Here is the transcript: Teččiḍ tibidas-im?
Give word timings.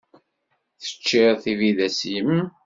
Teččiḍ 0.81 1.35
tibidas-im? 1.43 2.29